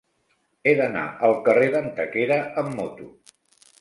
[0.69, 3.11] He d'anar al carrer d'Antequera amb moto.